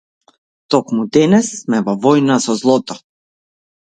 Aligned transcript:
Токму 0.75 1.03
денес 1.17 1.47
сме 1.59 1.79
во 1.89 1.93
војна 2.05 2.37
со 2.45 2.53
злото! 2.61 2.93